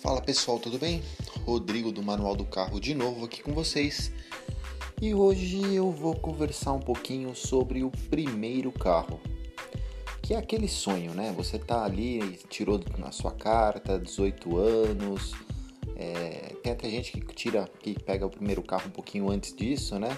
[0.00, 1.02] Fala pessoal, tudo bem?
[1.44, 4.10] Rodrigo do Manual do Carro de novo aqui com vocês.
[4.98, 9.20] E hoje eu vou conversar um pouquinho sobre o primeiro carro.
[10.22, 11.34] Que é aquele sonho, né?
[11.36, 15.34] Você tá ali, tirou na sua carta, 18 anos.
[15.94, 19.98] É, tem até gente que tira, que pega o primeiro carro um pouquinho antes disso,
[19.98, 20.16] né?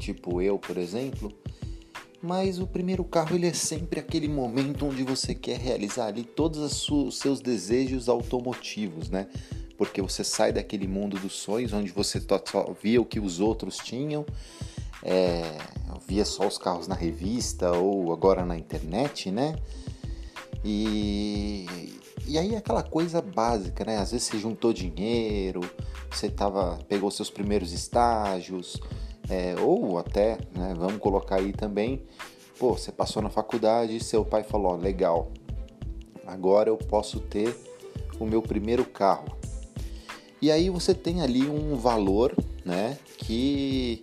[0.00, 1.32] Tipo eu, por exemplo.
[2.22, 6.88] Mas o primeiro carro ele é sempre aquele momento onde você quer realizar ali todos
[6.88, 9.26] os seus desejos automotivos, né?
[9.76, 13.78] Porque você sai daquele mundo dos sonhos onde você só via o que os outros
[13.78, 14.24] tinham,
[15.02, 15.42] é,
[16.06, 19.56] via só os carros na revista ou agora na internet, né?
[20.64, 21.66] E,
[22.28, 23.98] e aí aquela coisa básica, né?
[23.98, 25.60] Às vezes você juntou dinheiro,
[26.08, 28.80] você tava, pegou seus primeiros estágios,
[29.28, 32.02] é, ou até, né, vamos colocar aí também,
[32.58, 35.30] pô, você passou na faculdade e seu pai falou, legal,
[36.26, 37.56] agora eu posso ter
[38.18, 39.36] o meu primeiro carro.
[40.40, 44.02] E aí você tem ali um valor, né, que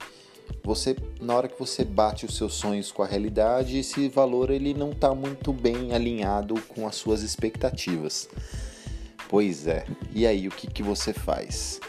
[0.64, 4.74] você na hora que você bate os seus sonhos com a realidade, esse valor ele
[4.74, 8.30] não está muito bem alinhado com as suas expectativas.
[9.28, 9.86] Pois é.
[10.14, 11.80] E aí o que, que você faz?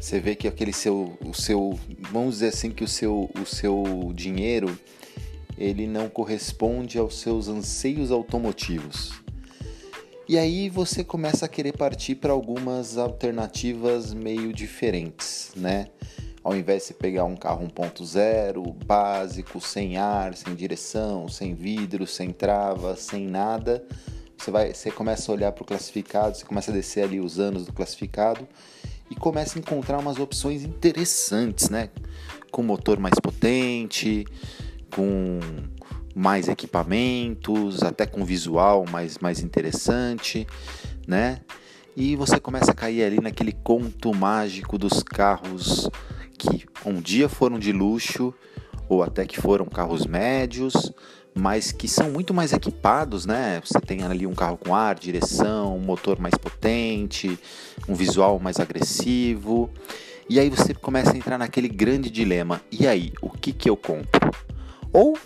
[0.00, 1.78] Você vê que aquele seu, o seu,
[2.12, 4.78] vamos dizer assim que o seu, o seu dinheiro
[5.58, 9.12] ele não corresponde aos seus anseios automotivos.
[10.28, 15.88] E aí você começa a querer partir para algumas alternativas meio diferentes, né?
[16.44, 22.30] Ao invés de pegar um carro 1.0 básico, sem ar, sem direção, sem vidro, sem
[22.30, 23.84] trava, sem nada,
[24.36, 27.40] você vai, você começa a olhar para o classificado, você começa a descer ali os
[27.40, 28.46] anos do classificado
[29.10, 31.90] e começa a encontrar umas opções interessantes, né?
[32.50, 34.26] Com motor mais potente,
[34.94, 35.40] com
[36.14, 40.46] mais equipamentos, até com visual mais, mais interessante,
[41.06, 41.40] né?
[41.96, 45.88] E você começa a cair ali naquele conto mágico dos carros
[46.38, 48.32] que um dia foram de luxo
[48.88, 50.92] ou até que foram carros médios,
[51.38, 53.60] mas que são muito mais equipados, né?
[53.64, 57.38] Você tem ali um carro com ar, direção, um motor mais potente,
[57.88, 59.70] um visual mais agressivo.
[60.28, 62.60] E aí você começa a entrar naquele grande dilema.
[62.72, 64.30] E aí, o que que eu compro?
[64.92, 65.16] Ou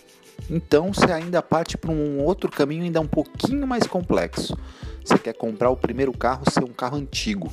[0.51, 4.57] então você ainda parte para um outro caminho ainda um pouquinho mais complexo.
[5.03, 7.51] Você quer comprar o primeiro carro ser um carro antigo.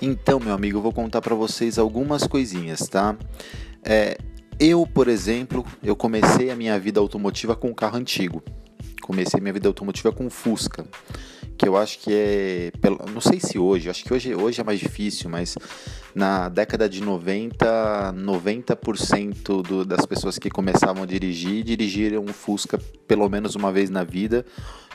[0.00, 3.16] Então, meu amigo, eu vou contar para vocês algumas coisinhas, tá?
[3.82, 4.16] É,
[4.58, 8.42] eu, por exemplo, eu comecei a minha vida automotiva com um carro antigo.
[9.02, 10.86] Comecei minha vida automotiva com um Fusca,
[11.58, 12.72] que eu acho que é,
[13.12, 15.56] não sei se hoje, acho que hoje, hoje é mais difícil, mas
[16.14, 22.78] na década de 90, 90% do, das pessoas que começavam a dirigir, dirigiram um Fusca
[23.06, 24.44] pelo menos uma vez na vida,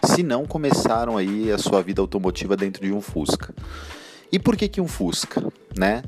[0.04, 3.54] se não começaram aí a sua vida automotiva dentro de um Fusca.
[4.32, 5.44] E por que que um Fusca,
[5.78, 6.04] né?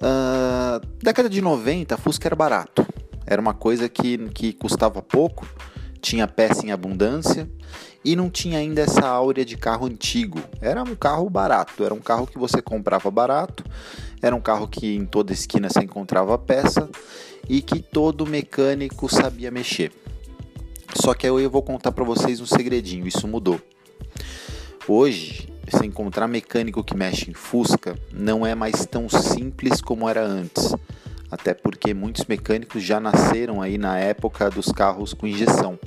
[0.00, 2.86] Uh, década de 90, Fusca era barato.
[3.26, 5.46] Era uma coisa que, que custava pouco,
[6.00, 7.48] tinha peça em abundância
[8.04, 10.40] e não tinha ainda essa áurea de carro antigo.
[10.60, 13.62] Era um carro barato, era um carro que você comprava barato,
[14.22, 16.88] era um carro que em toda esquina você encontrava peça
[17.48, 19.92] e que todo mecânico sabia mexer.
[20.94, 23.60] Só que eu vou contar para vocês um segredinho, isso mudou.
[24.88, 30.24] Hoje, se encontrar mecânico que mexe em Fusca não é mais tão simples como era
[30.24, 30.74] antes.
[31.30, 35.78] Até porque muitos mecânicos já nasceram aí na época dos carros com injeção.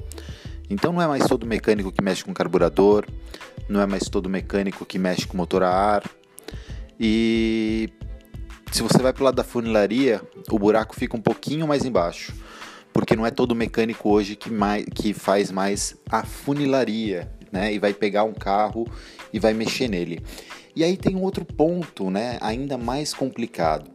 [0.70, 3.06] Então não é mais todo mecânico que mexe com carburador,
[3.68, 6.04] não é mais todo mecânico que mexe com motor a ar.
[7.00, 7.90] E
[8.72, 12.34] se você vai para o lado da funilaria, o buraco fica um pouquinho mais embaixo,
[12.92, 17.74] porque não é todo mecânico hoje que, mais, que faz mais a funilaria, né?
[17.74, 18.88] E vai pegar um carro
[19.34, 20.24] e vai mexer nele.
[20.76, 22.38] E aí tem um outro ponto, né?
[22.40, 23.90] Ainda mais complicado.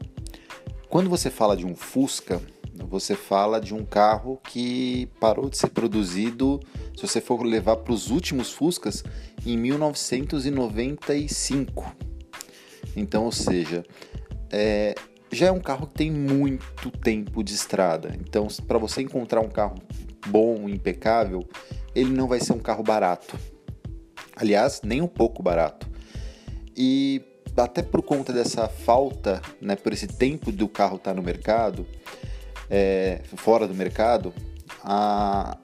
[0.89, 2.43] Quando você fala de um Fusca,
[2.89, 6.59] você fala de um carro que parou de ser produzido,
[6.97, 9.05] se você for levar para os últimos Fuscas,
[9.45, 11.95] em 1995.
[12.97, 13.85] Então, ou seja,
[14.51, 14.95] é,
[15.31, 18.17] já é um carro que tem muito tempo de estrada.
[18.21, 19.77] Então, para você encontrar um carro
[20.27, 21.47] bom, impecável,
[21.95, 23.39] ele não vai ser um carro barato.
[24.39, 25.89] Aliás, nem um pouco barato.
[26.77, 27.21] E
[27.57, 31.85] até por conta dessa falta, né, por esse tempo do carro estar tá no mercado,
[32.71, 34.33] é, fora do mercado,
[34.81, 35.59] a,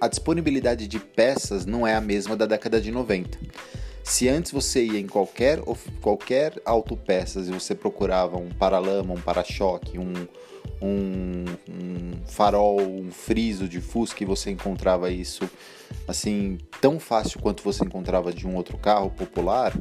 [0.00, 3.38] a disponibilidade de peças não é a mesma da década de 90.
[4.02, 5.60] Se antes você ia em qualquer,
[6.00, 10.12] qualquer autopeças e você procurava um paralama, um para-choque, um,
[10.80, 15.48] um, um, farol, um friso de Fusca e você encontrava isso
[16.08, 19.72] assim tão fácil quanto você encontrava de um outro carro popular,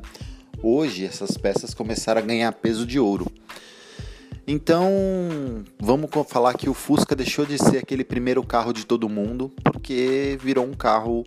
[0.64, 3.26] Hoje essas peças começaram a ganhar peso de ouro.
[4.46, 4.88] Então,
[5.80, 10.38] vamos falar que o Fusca deixou de ser aquele primeiro carro de todo mundo, porque
[10.40, 11.26] virou um carro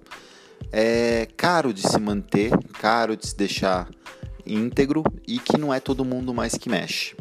[0.72, 2.50] é, caro de se manter,
[2.80, 3.88] caro de se deixar
[4.46, 7.16] íntegro e que não é todo mundo mais que mexe.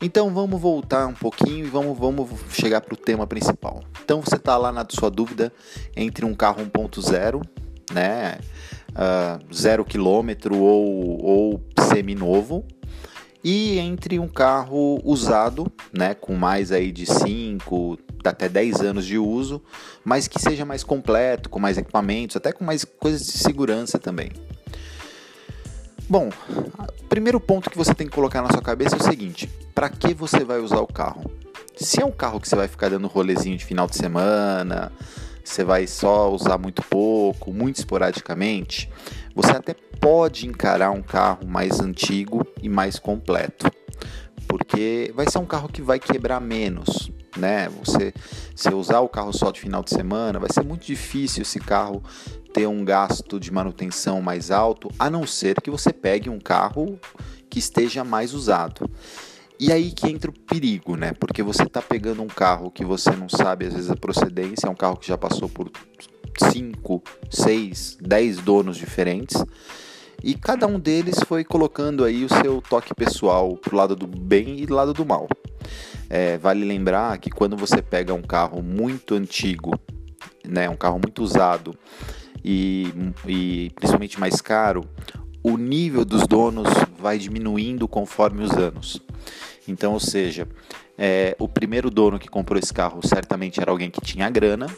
[0.00, 3.82] Então vamos voltar um pouquinho e vamos, vamos chegar para o tema principal.
[4.04, 5.52] Então você está lá na sua dúvida
[5.96, 7.42] entre um carro 1.0,
[7.92, 8.38] né,
[8.90, 12.66] uh, zero quilômetro ou, ou semi-novo,
[13.42, 17.98] e entre um carro usado, né, com mais aí de 5
[18.30, 19.62] até 10 anos de uso,
[20.04, 24.30] mas que seja mais completo, com mais equipamentos, até com mais coisas de segurança também.
[26.08, 29.48] Bom, o primeiro ponto que você tem que colocar na sua cabeça é o seguinte:
[29.74, 31.30] para que você vai usar o carro?
[31.76, 34.92] Se é um carro que você vai ficar dando rolezinho de final de semana,
[35.44, 38.90] você vai só usar muito pouco, muito esporadicamente,
[39.34, 43.70] você até pode encarar um carro mais antigo e mais completo,
[44.46, 47.68] porque vai ser um carro que vai quebrar menos, né?
[47.82, 48.12] Você
[48.54, 52.02] se usar o carro só de final de semana, vai ser muito difícil esse carro
[52.52, 56.98] ter um gasto de manutenção mais alto, a não ser que você pegue um carro
[57.50, 58.88] que esteja mais usado.
[59.58, 61.12] E aí que entra o perigo, né?
[61.12, 64.70] Porque você está pegando um carro que você não sabe às vezes a procedência, é
[64.70, 65.70] um carro que já passou por
[66.38, 69.44] 5, 6, 10 donos diferentes.
[70.22, 74.60] E cada um deles foi colocando aí o seu toque pessoal pro lado do bem
[74.60, 75.28] e do lado do mal.
[76.16, 79.72] É, vale lembrar que quando você pega um carro muito antigo,
[80.48, 81.76] né, um carro muito usado,
[82.44, 82.86] e,
[83.26, 84.88] e principalmente mais caro,
[85.42, 89.02] o nível dos donos vai diminuindo conforme os anos.
[89.66, 90.46] Então, ou seja,
[90.96, 94.68] é, o primeiro dono que comprou esse carro certamente era alguém que tinha grana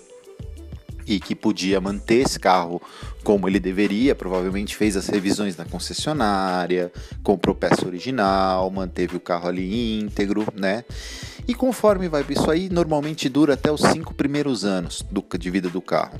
[1.06, 2.82] e que podia manter esse carro
[3.22, 6.92] como ele deveria, provavelmente fez as revisões na concessionária,
[7.22, 10.84] comprou peça original, manteve o carro ali íntegro, né?
[11.48, 15.68] E conforme vai isso aí, normalmente dura até os cinco primeiros anos do, de vida
[15.68, 16.18] do carro.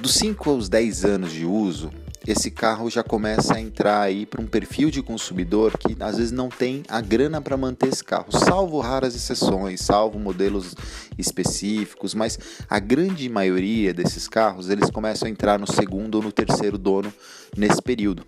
[0.00, 1.92] Dos 5 aos 10 anos de uso,
[2.26, 6.32] esse carro já começa a entrar aí para um perfil de consumidor que às vezes
[6.32, 10.74] não tem a grana para manter esse carro, salvo raras exceções, salvo modelos
[11.18, 12.38] específicos, mas
[12.68, 17.12] a grande maioria desses carros eles começam a entrar no segundo ou no terceiro dono
[17.56, 18.24] nesse período.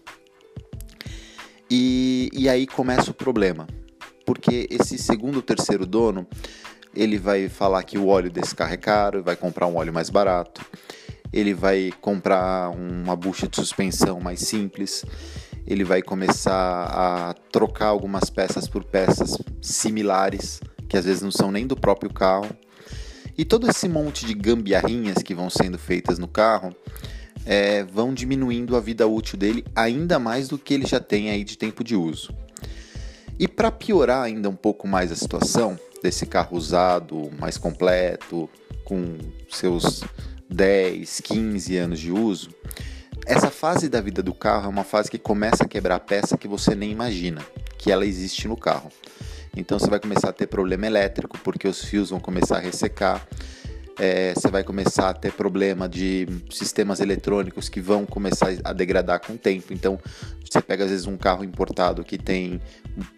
[1.70, 3.66] E, e aí começa o problema,
[4.26, 6.26] porque esse segundo ou terceiro dono
[6.94, 10.10] ele vai falar que o óleo desse carro é caro, vai comprar um óleo mais
[10.10, 10.64] barato
[11.34, 15.04] ele vai comprar uma bucha de suspensão mais simples,
[15.66, 21.50] ele vai começar a trocar algumas peças por peças similares, que às vezes não são
[21.50, 22.54] nem do próprio carro.
[23.36, 26.72] E todo esse monte de gambiarrinhas que vão sendo feitas no carro
[27.44, 31.42] é, vão diminuindo a vida útil dele ainda mais do que ele já tem aí
[31.42, 32.32] de tempo de uso.
[33.36, 38.48] E para piorar ainda um pouco mais a situação desse carro usado, mais completo,
[38.84, 39.18] com
[39.50, 40.04] seus
[40.54, 42.50] 10, 15 anos de uso,
[43.26, 46.46] essa fase da vida do carro é uma fase que começa a quebrar peça que
[46.46, 47.44] você nem imagina
[47.76, 48.90] que ela existe no carro.
[49.56, 53.26] Então você vai começar a ter problema elétrico porque os fios vão começar a ressecar.
[53.98, 59.20] É, você vai começar a ter problema de sistemas eletrônicos que vão começar a degradar
[59.20, 59.72] com o tempo.
[59.72, 59.98] Então,
[60.48, 62.60] você pega às vezes um carro importado que tem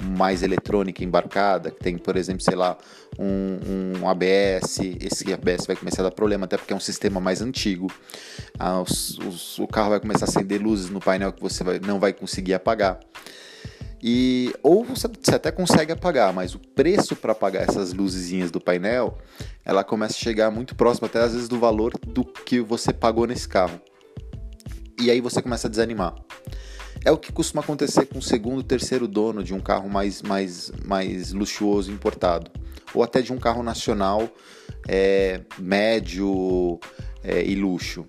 [0.02, 2.76] mais eletrônica embarcada, que tem, por exemplo, sei lá,
[3.18, 7.20] um, um ABS, esse ABS vai começar a dar problema, até porque é um sistema
[7.20, 7.90] mais antigo.
[8.58, 11.78] Ah, os, os, o carro vai começar a acender luzes no painel que você vai,
[11.78, 13.00] não vai conseguir apagar.
[14.08, 18.60] E ou você, você até consegue apagar, mas o preço para apagar essas luzezinhas do
[18.60, 19.18] painel,
[19.64, 23.26] ela começa a chegar muito próximo até às vezes do valor do que você pagou
[23.26, 23.80] nesse carro.
[25.02, 26.14] E aí você começa a desanimar.
[27.04, 30.70] É o que costuma acontecer com o segundo, terceiro dono de um carro mais, mais,
[30.84, 32.48] mais luxuoso importado,
[32.94, 34.28] ou até de um carro nacional
[34.86, 36.78] é, médio
[37.24, 38.06] é, e luxo.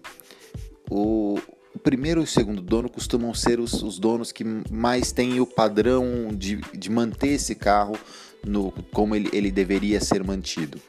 [0.91, 1.39] O,
[1.77, 5.45] o primeiro e o segundo dono costumam ser os, os donos que mais têm o
[5.45, 7.95] padrão de, de manter esse carro
[8.43, 10.79] no, como ele, ele deveria ser mantido.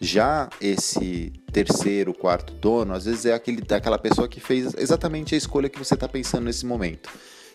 [0.00, 5.38] Já esse terceiro, quarto dono, às vezes é aquele, aquela pessoa que fez exatamente a
[5.38, 7.10] escolha que você está pensando nesse momento.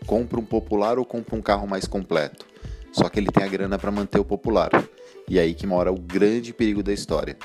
[0.06, 2.46] Compra um popular ou compra um carro mais completo.
[2.92, 4.70] Só que ele tem a grana para manter o popular.
[5.28, 7.36] E aí que mora o grande perigo da história.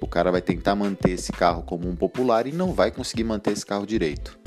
[0.00, 3.52] O cara vai tentar manter esse carro como um popular e não vai conseguir manter
[3.52, 4.45] esse carro direito.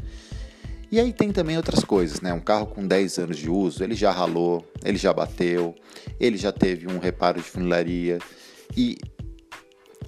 [0.91, 2.34] E aí tem também outras coisas, né?
[2.34, 5.75] Um carro com 10 anos de uso, ele já ralou, ele já bateu,
[6.19, 8.17] ele já teve um reparo de funilaria
[8.75, 8.98] e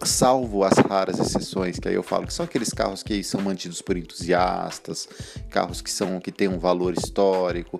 [0.03, 3.81] salvo as raras exceções, que aí eu falo que são aqueles carros que são mantidos
[3.81, 5.07] por entusiastas,
[5.49, 7.79] carros que são que têm um valor histórico.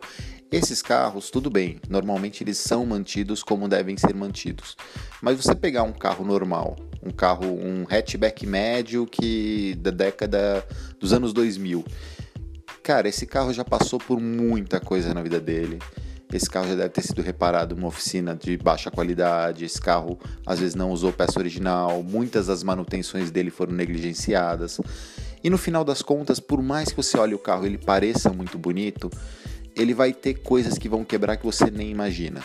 [0.52, 4.76] Esses carros, tudo bem, normalmente eles são mantidos como devem ser mantidos.
[5.22, 10.66] Mas você pegar um carro normal, um carro, um hatchback médio que da década
[11.00, 11.86] dos anos 2000,
[12.82, 15.80] cara, esse carro já passou por muita coisa na vida dele
[16.34, 19.66] esse carro já deve ter sido reparado em uma oficina de baixa qualidade.
[19.66, 22.02] Esse carro às vezes não usou peça original.
[22.02, 24.80] Muitas das manutenções dele foram negligenciadas.
[25.44, 28.58] E no final das contas, por mais que você olhe o carro ele pareça muito
[28.58, 29.10] bonito,
[29.76, 32.42] ele vai ter coisas que vão quebrar que você nem imagina.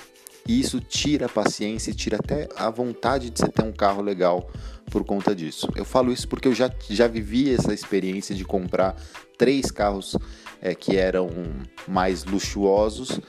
[0.47, 4.00] E isso tira a paciência e tira até a vontade de você ter um carro
[4.00, 4.49] legal
[4.91, 5.69] por conta disso.
[5.75, 8.97] Eu falo isso porque eu já, já vivi essa experiência de comprar
[9.37, 10.17] três carros
[10.61, 11.29] é, que eram
[11.87, 13.21] mais luxuosos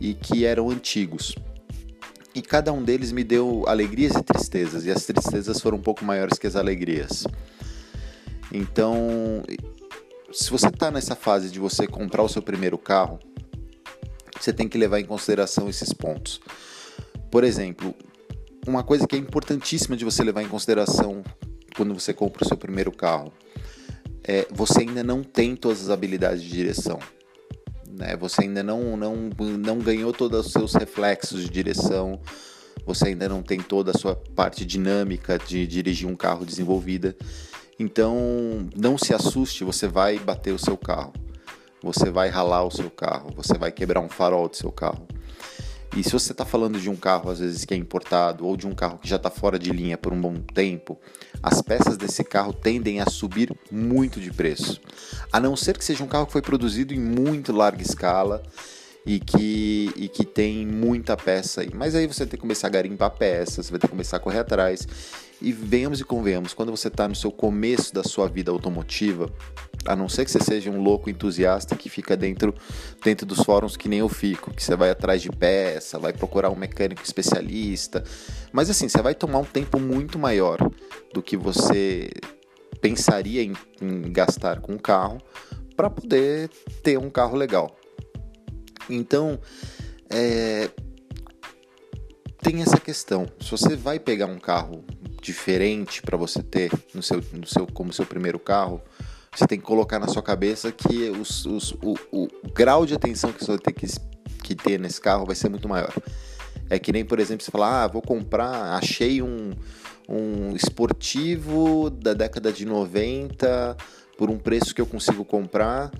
[0.00, 1.34] e que eram antigos.
[2.34, 6.04] E cada um deles me deu alegrias e tristezas, e as tristezas foram um pouco
[6.04, 7.26] maiores que as alegrias.
[8.52, 9.42] Então,
[10.30, 13.18] se você está nessa fase de você comprar o seu primeiro carro,
[14.38, 16.40] você tem que levar em consideração esses pontos.
[17.30, 17.94] Por exemplo,
[18.66, 21.22] uma coisa que é importantíssima de você levar em consideração
[21.76, 23.32] quando você compra o seu primeiro carro
[24.24, 26.98] é você ainda não tem todas as habilidades de direção
[27.96, 28.14] né?
[28.16, 32.20] Você ainda não, não, não ganhou todos os seus reflexos de direção,
[32.84, 37.16] você ainda não tem toda a sua parte dinâmica de dirigir um carro desenvolvida.
[37.78, 41.12] Então, não se assuste, você vai bater o seu carro,
[41.82, 45.06] você vai ralar o seu carro, você vai quebrar um farol do seu carro.
[45.96, 48.66] E se você está falando de um carro, às vezes, que é importado, ou de
[48.66, 50.98] um carro que já está fora de linha por um bom tempo,
[51.42, 54.78] as peças desse carro tendem a subir muito de preço.
[55.32, 58.42] A não ser que seja um carro que foi produzido em muito larga escala
[59.06, 61.70] e que, e que tem muita peça aí.
[61.72, 64.20] Mas aí você tem que começar a garimpar peças, você vai ter que começar a
[64.20, 64.86] correr atrás.
[65.40, 69.30] E venhamos e convenhamos, quando você está no seu começo da sua vida automotiva,
[69.84, 72.54] a não ser que você seja um louco entusiasta que fica dentro,
[73.04, 76.50] dentro dos fóruns que nem eu fico, que você vai atrás de peça, vai procurar
[76.50, 78.02] um mecânico especialista.
[78.50, 80.58] Mas assim, você vai tomar um tempo muito maior
[81.12, 82.10] do que você
[82.80, 85.18] pensaria em, em gastar com um carro
[85.76, 86.50] para poder
[86.82, 87.76] ter um carro legal.
[88.88, 89.38] Então,
[90.10, 90.70] é,
[92.42, 93.26] tem essa questão.
[93.40, 94.84] Se você vai pegar um carro
[95.20, 98.80] diferente para você ter no seu, no seu, como seu primeiro carro,
[99.34, 102.94] você tem que colocar na sua cabeça que os, os, o, o, o, grau de
[102.94, 103.86] atenção que você vai ter que,
[104.42, 105.92] que ter nesse carro vai ser muito maior.
[106.70, 109.50] É que nem, por exemplo, você falar, ah, vou comprar, achei um,
[110.08, 113.76] um esportivo da década de 90
[114.16, 115.90] por um preço que eu consigo comprar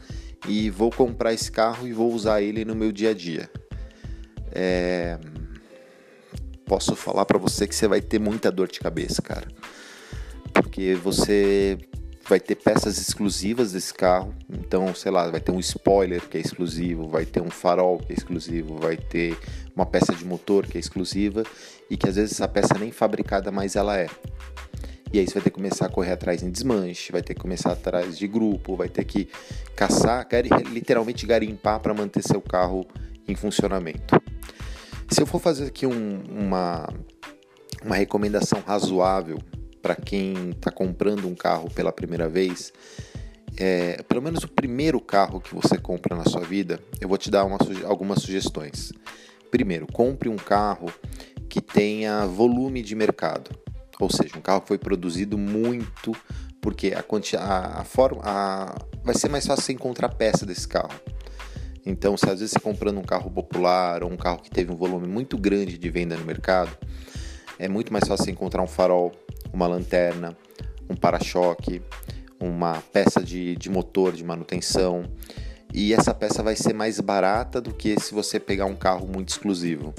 [0.48, 3.50] e vou comprar esse carro e vou usar ele no meu dia a dia.
[4.52, 5.18] É
[6.66, 9.46] posso falar para você que você vai ter muita dor de cabeça, cara.
[10.52, 11.78] Porque você
[12.28, 14.34] vai ter peças exclusivas desse carro.
[14.50, 18.12] Então, sei lá, vai ter um spoiler que é exclusivo, vai ter um farol que
[18.12, 19.38] é exclusivo, vai ter
[19.74, 21.44] uma peça de motor que é exclusiva
[21.88, 24.08] e que às vezes essa peça nem fabricada mais ela é.
[25.12, 27.40] E aí você vai ter que começar a correr atrás em desmanche, vai ter que
[27.40, 29.28] começar atrás de grupo, vai ter que
[29.74, 30.26] caçar,
[30.70, 32.86] literalmente garimpar para manter seu carro
[33.26, 34.20] em funcionamento.
[35.08, 36.88] Se eu for fazer aqui um, uma,
[37.84, 39.38] uma recomendação razoável
[39.80, 42.72] para quem está comprando um carro pela primeira vez,
[43.56, 47.30] é, pelo menos o primeiro carro que você compra na sua vida, eu vou te
[47.30, 48.92] dar uma, algumas sugestões.
[49.50, 50.92] Primeiro, compre um carro
[51.48, 53.50] que tenha volume de mercado,
[54.00, 56.14] ou seja, um carro que foi produzido muito,
[56.60, 57.04] porque a,
[57.38, 60.94] a, a forma a, vai ser mais fácil você encontrar peça desse carro.
[61.84, 64.76] Então, se às vezes você comprando um carro popular ou um carro que teve um
[64.76, 66.76] volume muito grande de venda no mercado,
[67.58, 69.12] é muito mais fácil encontrar um farol,
[69.52, 70.36] uma lanterna,
[70.90, 71.80] um para-choque,
[72.40, 75.04] uma peça de, de motor de manutenção.
[75.72, 79.28] E essa peça vai ser mais barata do que se você pegar um carro muito
[79.28, 79.94] exclusivo.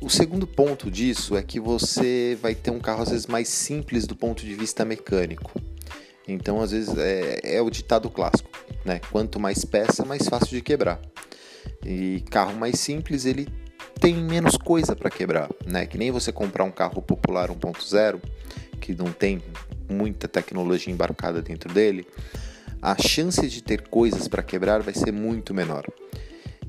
[0.00, 4.06] O segundo ponto disso é que você vai ter um carro às vezes mais simples
[4.06, 5.50] do ponto de vista mecânico.
[6.26, 8.50] Então, às vezes, é, é o ditado clássico,
[8.84, 9.00] né?
[9.10, 11.00] Quanto mais peça, mais fácil de quebrar.
[11.84, 13.48] E carro mais simples, ele
[13.98, 15.86] tem menos coisa para quebrar, né?
[15.86, 18.20] Que nem você comprar um carro popular 1.0,
[18.80, 19.42] que não tem
[19.88, 22.06] muita tecnologia embarcada dentro dele,
[22.80, 25.84] a chance de ter coisas para quebrar vai ser muito menor.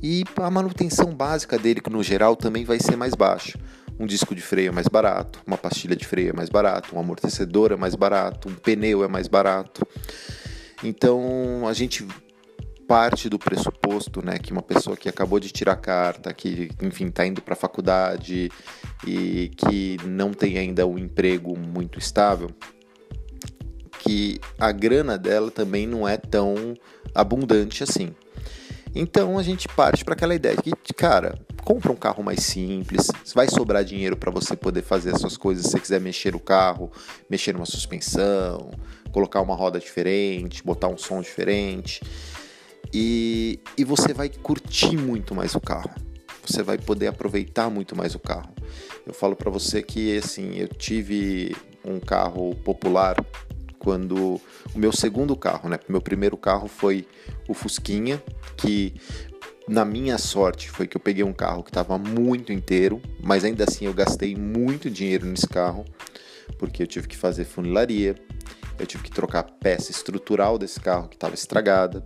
[0.01, 3.57] E a manutenção básica dele, no geral, também vai ser mais baixa
[3.99, 6.99] um disco de freio é mais barato, uma pastilha de freio é mais barato, um
[6.99, 9.85] amortecedor é mais barato, um pneu é mais barato.
[10.81, 12.07] Então a gente
[12.87, 17.23] parte do pressuposto, né, que uma pessoa que acabou de tirar carta, que, enfim, está
[17.23, 18.49] indo para a faculdade
[19.05, 22.49] e que não tem ainda um emprego muito estável,
[23.99, 26.73] que a grana dela também não é tão
[27.13, 28.15] abundante assim.
[28.93, 33.07] Então a gente parte para aquela ideia de que, cara, compra um carro mais simples,
[33.33, 36.39] vai sobrar dinheiro para você poder fazer as suas coisas se você quiser mexer o
[36.39, 36.91] carro,
[37.29, 38.71] mexer uma suspensão,
[39.11, 42.01] colocar uma roda diferente, botar um som diferente.
[42.93, 45.91] E, e você vai curtir muito mais o carro.
[46.45, 48.51] Você vai poder aproveitar muito mais o carro.
[49.05, 51.55] Eu falo para você que assim, eu tive
[51.85, 53.15] um carro popular
[53.77, 54.41] quando
[54.73, 55.79] o meu segundo carro, né?
[55.87, 57.07] Meu primeiro carro foi
[57.47, 58.21] o Fusquinha,
[58.55, 58.93] que
[59.67, 63.65] na minha sorte foi que eu peguei um carro que estava muito inteiro, mas ainda
[63.65, 65.85] assim eu gastei muito dinheiro nesse carro,
[66.57, 68.15] porque eu tive que fazer funilaria,
[68.79, 72.05] eu tive que trocar a peça estrutural desse carro que estava estragada,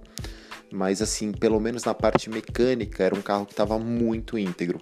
[0.74, 4.82] mas assim, pelo menos na parte mecânica, era um carro que estava muito íntegro.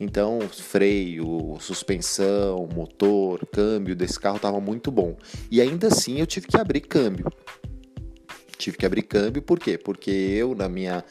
[0.00, 5.14] Então, freio, suspensão, motor, câmbio desse carro estava muito bom.
[5.50, 7.26] E ainda assim eu tive que abrir câmbio.
[8.56, 9.76] Tive que abrir câmbio por quê?
[9.76, 11.04] Porque eu na minha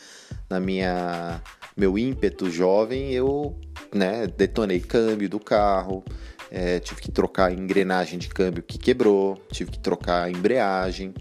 [0.50, 1.42] na minha
[1.78, 3.60] meu ímpeto jovem, eu,
[3.94, 6.04] né, detonei câmbio do carro,
[6.50, 11.14] é, tive que trocar a engrenagem de câmbio que quebrou, tive que trocar a embreagem.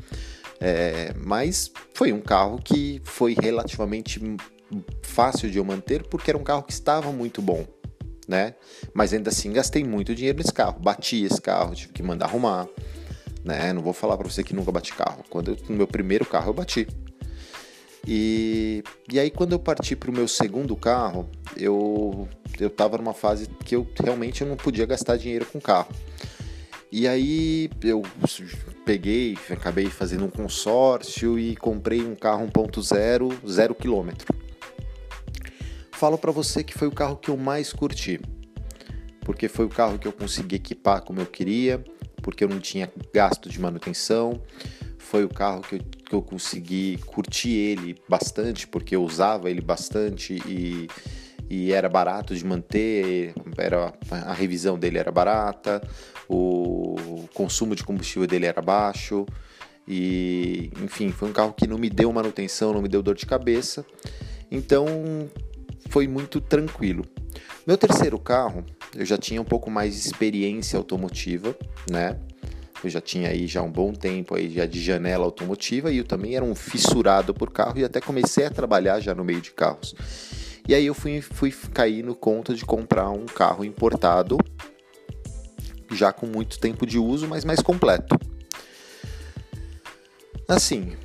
[0.60, 4.20] É, mas foi um carro que foi relativamente
[5.02, 7.66] fácil de eu manter porque era um carro que estava muito bom,
[8.26, 8.54] né?
[8.92, 12.66] Mas ainda assim gastei muito dinheiro nesse carro, bati esse carro, tive que mandar arrumar,
[13.44, 13.72] né?
[13.72, 15.24] Não vou falar para você que nunca bati carro.
[15.28, 16.86] Quando eu, no meu primeiro carro eu bati.
[18.06, 22.28] E, e aí quando eu parti para o meu segundo carro, eu
[22.60, 25.88] eu estava numa fase que eu realmente não podia gastar dinheiro com carro.
[26.96, 28.04] E aí eu
[28.84, 34.10] peguei, acabei fazendo um consórcio e comprei um carro 1.0, 0 km.
[35.90, 38.20] Falo para você que foi o carro que eu mais curti,
[39.22, 41.82] porque foi o carro que eu consegui equipar como eu queria,
[42.22, 44.40] porque eu não tinha gasto de manutenção,
[44.96, 49.60] foi o carro que eu, que eu consegui curtir ele bastante, porque eu usava ele
[49.60, 50.88] bastante e
[51.48, 55.82] e era barato de manter, era, a revisão dele era barata,
[56.28, 59.26] o consumo de combustível dele era baixo
[59.86, 63.26] e enfim, foi um carro que não me deu manutenção, não me deu dor de
[63.26, 63.84] cabeça,
[64.50, 64.86] então
[65.90, 67.04] foi muito tranquilo.
[67.66, 71.56] Meu terceiro carro, eu já tinha um pouco mais de experiência automotiva,
[71.90, 72.18] né?
[72.82, 76.04] Eu já tinha aí já um bom tempo aí já de janela automotiva e eu
[76.04, 79.52] também era um fissurado por carro e até comecei a trabalhar já no meio de
[79.52, 79.94] carros.
[80.66, 84.38] E aí eu fui, fui cair no conto de comprar um carro importado,
[85.90, 88.18] já com muito tempo de uso, mas mais completo.
[90.48, 90.96] Assim,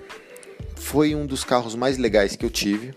[0.76, 2.94] foi um dos carros mais legais que eu tive,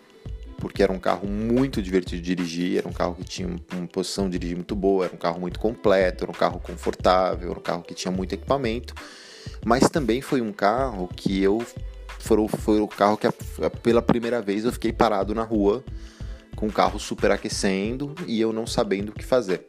[0.59, 4.27] porque era um carro muito divertido de dirigir, era um carro que tinha uma posição
[4.31, 7.63] de dirigir muito boa, era um carro muito completo, era um carro confortável, era um
[7.63, 8.95] carro que tinha muito equipamento,
[9.65, 11.61] mas também foi um carro que eu
[12.21, 13.29] foi, foi o carro que
[13.83, 15.85] pela primeira vez eu fiquei parado na rua
[16.63, 19.67] com o carro superaquecendo e eu não sabendo o que fazer.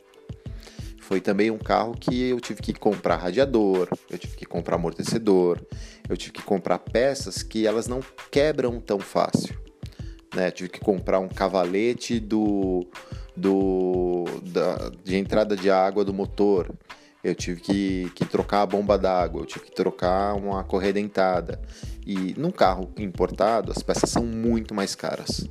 [1.00, 5.60] Foi também um carro que eu tive que comprar radiador, eu tive que comprar amortecedor,
[6.08, 9.58] eu tive que comprar peças que elas não quebram tão fácil.
[10.36, 10.52] Né?
[10.52, 12.86] Tive que comprar um cavalete do,
[13.36, 16.70] do da, de entrada de água do motor.
[17.24, 21.60] Eu tive que, que trocar a bomba d'água, eu tive que trocar uma correia dentada.
[22.06, 25.50] E num carro importado, as peças são muito mais caras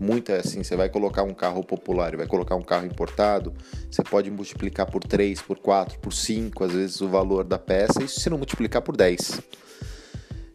[0.00, 3.52] muita assim, você vai colocar um carro popular e vai colocar um carro importado,
[3.90, 8.02] você pode multiplicar por 3, por 4, por 5, às vezes o valor da peça,
[8.02, 9.40] isso se não multiplicar por 10.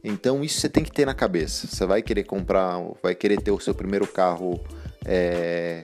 [0.03, 1.67] Então isso você tem que ter na cabeça.
[1.67, 4.59] Você vai querer comprar, vai querer ter o seu primeiro carro
[5.05, 5.83] é,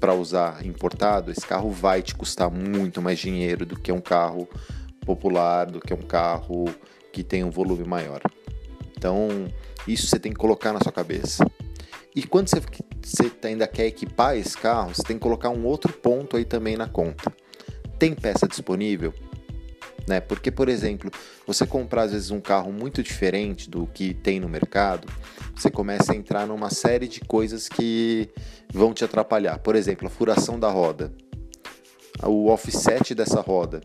[0.00, 4.48] para usar importado, esse carro vai te custar muito mais dinheiro do que um carro
[5.04, 6.66] popular, do que um carro
[7.12, 8.20] que tem um volume maior.
[8.96, 9.28] Então
[9.86, 11.44] isso você tem que colocar na sua cabeça.
[12.14, 12.62] E quando você,
[13.02, 16.76] você ainda quer equipar esse carro, você tem que colocar um outro ponto aí também
[16.76, 17.32] na conta.
[17.98, 19.12] Tem peça disponível?
[20.06, 20.20] Né?
[20.20, 21.10] Porque, por exemplo,
[21.46, 25.08] você comprar às vezes um carro muito diferente do que tem no mercado,
[25.56, 28.30] você começa a entrar numa série de coisas que
[28.72, 29.58] vão te atrapalhar.
[29.58, 31.12] Por exemplo, a furação da roda,
[32.22, 33.80] o offset dessa roda.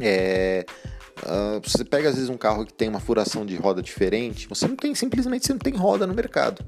[0.00, 0.64] É,
[1.18, 4.66] uh, você pega às vezes um carro que tem uma furação de roda diferente, você
[4.66, 6.64] não tem simplesmente você não tem roda no mercado.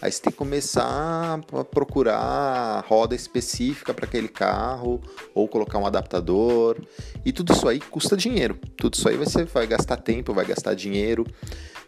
[0.00, 5.00] Aí você tem que começar a procurar roda específica para aquele carro
[5.34, 6.76] ou colocar um adaptador.
[7.24, 8.58] E tudo isso aí custa dinheiro.
[8.76, 11.26] Tudo isso aí você vai gastar tempo, vai gastar dinheiro.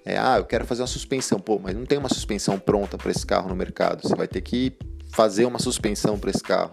[0.05, 3.11] É, ah, eu quero fazer uma suspensão, pô, mas não tem uma suspensão pronta para
[3.11, 4.03] esse carro no mercado.
[4.03, 4.73] Você vai ter que
[5.13, 6.73] fazer uma suspensão para esse carro.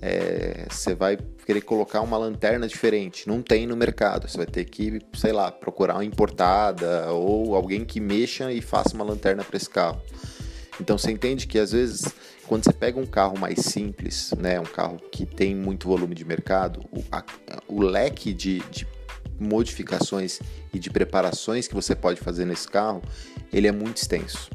[0.00, 4.28] É, você vai querer colocar uma lanterna diferente, não tem no mercado.
[4.28, 8.94] Você vai ter que, sei lá, procurar uma importada ou alguém que mexa e faça
[8.94, 10.00] uma lanterna para esse carro.
[10.80, 12.04] Então você entende que às vezes
[12.46, 16.24] quando você pega um carro mais simples, né, um carro que tem muito volume de
[16.24, 17.24] mercado, o, a,
[17.68, 18.86] o leque de, de
[19.38, 20.40] modificações
[20.72, 23.02] e de preparações que você pode fazer nesse carro,
[23.52, 24.50] ele é muito extenso.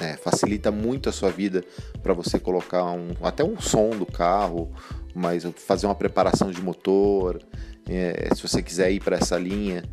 [0.00, 0.16] Né?
[0.16, 1.64] Facilita muito a sua vida
[2.02, 4.70] para você colocar um, até um som do carro,
[5.14, 7.40] mas fazer uma preparação de motor,
[7.88, 9.84] é, se você quiser ir para essa linha.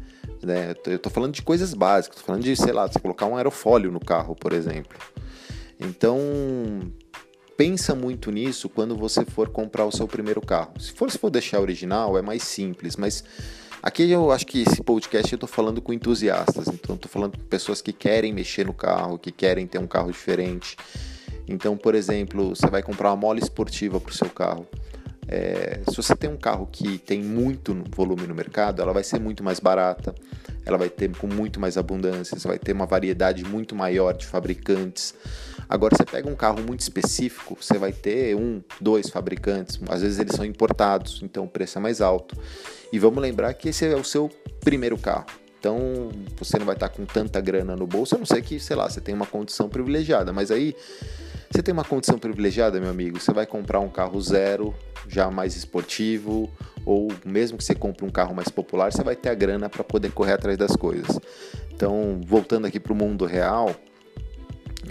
[0.41, 0.73] Né?
[0.85, 3.91] Eu estou falando de coisas básicas, estou falando de, sei lá, você colocar um aerofólio
[3.91, 4.97] no carro, por exemplo.
[5.81, 6.19] Então,
[7.57, 10.79] pensa muito nisso quando você for comprar o seu primeiro carro.
[10.79, 13.23] Se for, se for deixar original, é mais simples, mas
[13.83, 17.43] Aqui eu acho que esse podcast eu estou falando com entusiastas, então estou falando com
[17.45, 20.77] pessoas que querem mexer no carro, que querem ter um carro diferente.
[21.47, 24.67] Então, por exemplo, você vai comprar uma mola esportiva para o seu carro.
[25.27, 29.19] É, se você tem um carro que tem muito volume no mercado, ela vai ser
[29.19, 30.13] muito mais barata,
[30.63, 34.27] ela vai ter com muito mais abundância, você vai ter uma variedade muito maior de
[34.27, 35.15] fabricantes.
[35.71, 40.19] Agora, você pega um carro muito específico, você vai ter um, dois fabricantes, às vezes
[40.19, 42.35] eles são importados, então o preço é mais alto.
[42.91, 44.29] E vamos lembrar que esse é o seu
[44.59, 45.27] primeiro carro.
[45.57, 48.75] Então, você não vai estar com tanta grana no bolso, a não ser que, sei
[48.75, 50.33] lá, você tem uma condição privilegiada.
[50.33, 50.75] Mas aí,
[51.49, 54.75] você tem uma condição privilegiada, meu amigo, você vai comprar um carro zero,
[55.07, 56.51] já mais esportivo,
[56.85, 59.85] ou mesmo que você compre um carro mais popular, você vai ter a grana para
[59.85, 61.17] poder correr atrás das coisas.
[61.73, 63.73] Então, voltando aqui para o mundo real,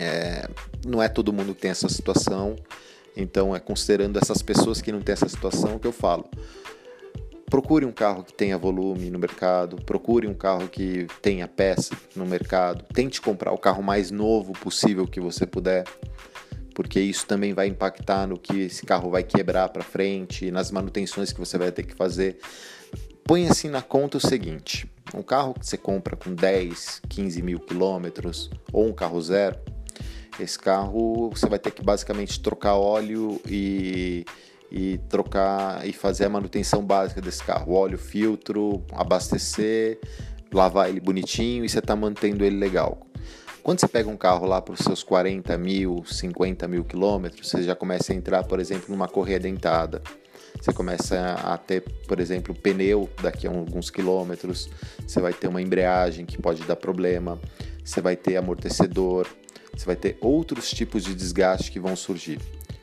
[0.01, 0.49] é,
[0.87, 2.57] não é todo mundo que tem essa situação.
[3.17, 6.29] Então, é considerando essas pessoas que não têm essa situação que eu falo
[7.51, 12.25] procure um carro que tenha volume no mercado, procure um carro que tenha peça no
[12.25, 15.85] mercado, tente comprar o carro mais novo possível que você puder,
[16.73, 21.33] porque isso também vai impactar no que esse carro vai quebrar para frente, nas manutenções
[21.33, 22.39] que você vai ter que fazer.
[23.25, 27.59] Põe assim na conta o seguinte: um carro que você compra com 10, 15 mil
[27.59, 29.59] quilômetros ou um carro zero,
[30.41, 34.25] esse carro você vai ter que basicamente trocar óleo e
[34.71, 39.99] e trocar e fazer a manutenção básica desse carro, óleo, filtro, abastecer,
[40.53, 43.05] lavar ele bonitinho e você está mantendo ele legal.
[43.63, 47.63] Quando você pega um carro lá para os seus 40 mil, 50 mil quilômetros, você
[47.63, 50.01] já começa a entrar, por exemplo, numa correia dentada.
[50.61, 54.69] Você começa a ter, por exemplo, pneu daqui a alguns quilômetros,
[55.07, 57.39] você vai ter uma embreagem que pode dar problema,
[57.85, 59.27] você vai ter amortecedor,
[59.75, 62.39] você vai ter outros tipos de desgaste que vão surgir.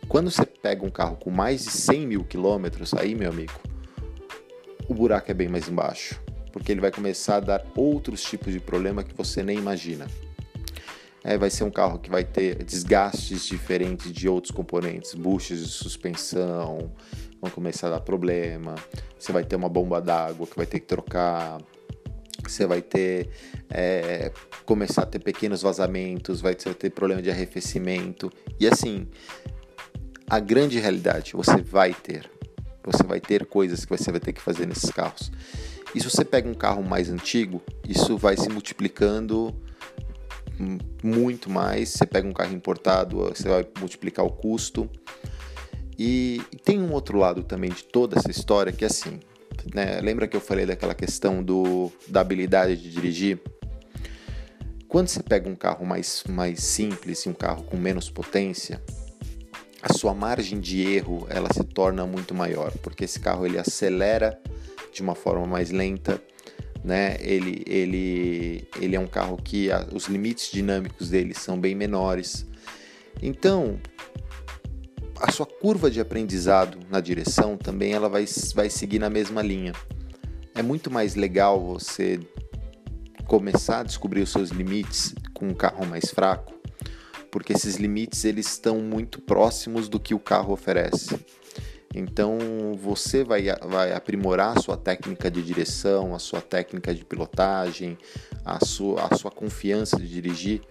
[0.08, 3.54] Quando você pega um carro com mais de 100 mil quilômetros, aí, meu amigo,
[4.88, 6.22] o buraco é bem mais embaixo,
[6.54, 10.08] porque ele vai começar a dar outros tipos de problema que você nem imagina.
[11.24, 15.68] É, vai ser um carro que vai ter desgastes diferentes de outros componentes, buchas de
[15.68, 16.90] suspensão,
[17.42, 18.76] vão começar a dar problema.
[19.20, 21.58] Você vai ter uma bomba d'água que vai ter que trocar.
[22.46, 23.30] Você vai ter
[23.70, 24.32] é,
[24.66, 29.08] começar a ter pequenos vazamentos, vai ter problema de arrefecimento e assim
[30.30, 32.30] a grande realidade, você vai ter.
[32.84, 35.32] Você vai ter coisas que você vai ter que fazer nesses carros.
[35.96, 39.56] E se você pega um carro mais antigo, isso vai se multiplicando
[41.04, 41.90] muito mais.
[41.90, 44.90] Você pega um carro importado, você vai multiplicar o custo.
[45.98, 49.20] E, tem um outro lado também de toda essa história que é assim,
[49.74, 50.00] né?
[50.02, 53.40] Lembra que eu falei daquela questão do, da habilidade de dirigir?
[54.88, 58.82] Quando você pega um carro mais, mais simples e um carro com menos potência,
[59.82, 64.40] a sua margem de erro ela se torna muito maior, porque esse carro ele acelera
[64.94, 66.22] de uma forma mais lenta,
[66.84, 67.18] né?
[67.20, 72.46] Ele, ele, ele é um carro que a, os limites dinâmicos dele são bem menores.
[73.22, 73.80] Então,
[75.20, 79.74] a sua curva de aprendizado na direção também ela vai, vai seguir na mesma linha.
[80.56, 82.20] É muito mais legal você
[83.26, 86.58] começar a descobrir os seus limites com um carro mais fraco
[87.38, 91.20] porque esses limites eles estão muito próximos do que o carro oferece.
[91.94, 92.38] Então
[92.80, 97.98] você vai, vai aprimorar a sua técnica de direção, a sua técnica de pilotagem,
[98.46, 100.62] a sua, a sua confiança de dirigir,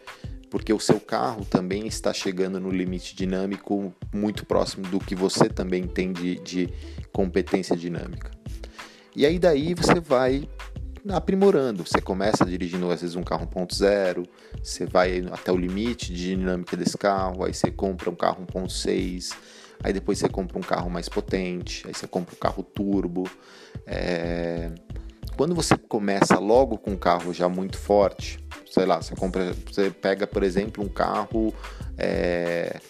[0.56, 5.50] porque o seu carro também está chegando no limite dinâmico muito próximo do que você
[5.50, 6.72] também tem de, de
[7.12, 8.30] competência dinâmica.
[9.14, 10.48] E aí daí você vai
[11.10, 11.86] aprimorando.
[11.86, 14.26] Você começa dirigindo às vezes um carro 1.0,
[14.62, 19.36] você vai até o limite de dinâmica desse carro, aí você compra um carro 1.6,
[19.84, 23.28] aí depois você compra um carro mais potente, aí você compra um carro turbo.
[23.86, 24.72] É...
[25.36, 28.38] Quando você começa logo com um carro já muito forte,
[28.70, 31.52] sei lá, você compra, você pega, por exemplo, um carro
[31.98, 32.80] é,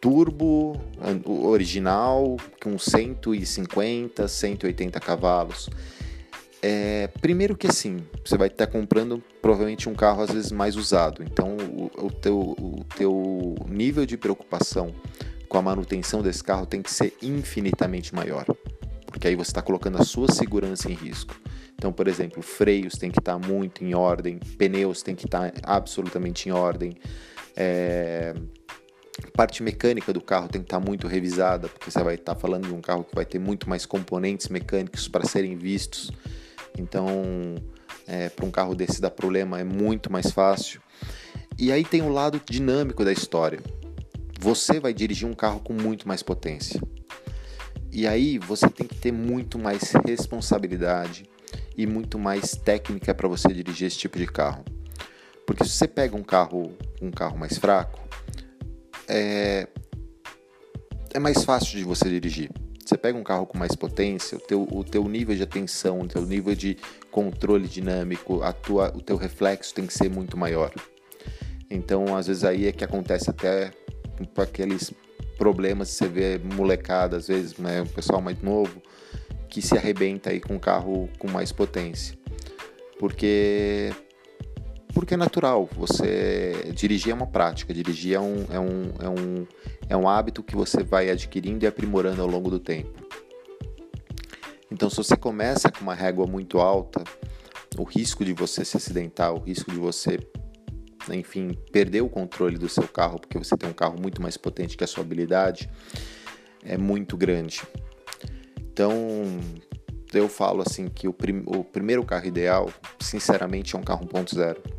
[0.00, 0.80] turbo
[1.26, 5.68] original com 150, 180 cavalos.
[6.62, 11.22] É, primeiro que assim, você vai estar comprando provavelmente um carro às vezes mais usado,
[11.22, 14.94] então o, o, teu, o teu nível de preocupação
[15.48, 18.46] com a manutenção desse carro tem que ser infinitamente maior,
[19.16, 21.34] porque aí você está colocando a sua segurança em risco.
[21.74, 26.50] Então, por exemplo, freios tem que estar muito em ordem, pneus tem que estar absolutamente
[26.50, 26.98] em ordem,
[27.56, 28.34] é,
[29.34, 32.74] parte mecânica do carro tem que estar muito revisada, porque você vai estar falando de
[32.74, 36.12] um carro que vai ter muito mais componentes mecânicos para serem vistos
[36.78, 37.54] então,
[38.06, 40.80] é, para um carro desse dar problema é muito mais fácil.
[41.58, 43.60] E aí tem o lado dinâmico da história.
[44.38, 46.80] Você vai dirigir um carro com muito mais potência.
[47.96, 51.24] E aí você tem que ter muito mais responsabilidade
[51.74, 54.62] e muito mais técnica para você dirigir esse tipo de carro.
[55.46, 57.98] Porque se você pega um carro, um carro mais fraco,
[59.08, 59.66] é,
[61.14, 62.50] é mais fácil de você dirigir.
[62.84, 66.06] Você pega um carro com mais potência, o teu, o teu nível de atenção, o
[66.06, 66.76] teu nível de
[67.10, 70.70] controle dinâmico, a tua, o teu reflexo tem que ser muito maior.
[71.70, 73.72] Então, às vezes aí é que acontece até
[74.36, 74.92] aqueles
[75.36, 78.82] problemas, você vê molecada, às vezes, né, um pessoal mais novo,
[79.48, 82.16] que se arrebenta aí com um carro com mais potência.
[82.98, 83.92] Porque
[84.96, 85.68] porque é natural.
[85.76, 89.46] Você dirigir é uma prática, dirigir é um, é um, é um,
[89.90, 93.04] é um hábito que você vai adquirindo e aprimorando ao longo do tempo.
[94.70, 97.04] Então, se você começa com uma régua muito alta,
[97.76, 100.18] o risco de você se acidentar, o risco de você,
[101.10, 104.76] enfim, perder o controle do seu carro, porque você tem um carro muito mais potente
[104.76, 105.68] que a sua habilidade,
[106.64, 107.62] é muito grande.
[108.58, 108.92] Então,
[110.12, 114.76] eu falo assim que o, prim o primeiro carro ideal, sinceramente, é um carro 1.0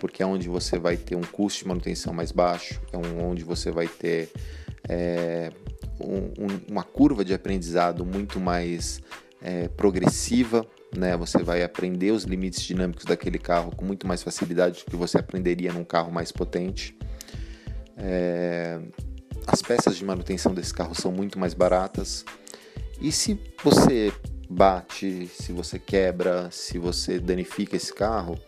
[0.00, 3.70] porque é onde você vai ter um custo de manutenção mais baixo, é onde você
[3.70, 4.30] vai ter
[4.88, 5.52] é,
[6.00, 9.02] um, um, uma curva de aprendizado muito mais
[9.42, 11.16] é, progressiva, né?
[11.16, 15.18] Você vai aprender os limites dinâmicos daquele carro com muito mais facilidade do que você
[15.18, 16.96] aprenderia num carro mais potente.
[17.96, 18.80] É,
[19.46, 22.24] as peças de manutenção desse carro são muito mais baratas.
[23.00, 24.12] E se você
[24.48, 28.38] bate, se você quebra, se você danifica esse carro,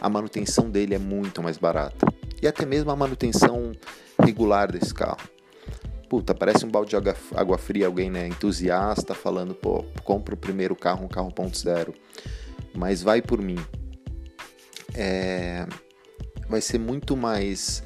[0.00, 2.06] a manutenção dele é muito mais barata.
[2.42, 3.72] E até mesmo a manutenção
[4.18, 5.28] regular desse carro.
[6.10, 6.96] Puta, parece um balde de
[7.36, 11.94] água, fria, alguém né, entusiasta falando, pô, compra o primeiro carro, um carro ponto zero.
[12.74, 13.64] Mas vai por mim.
[14.92, 15.68] É,
[16.48, 17.84] vai ser muito mais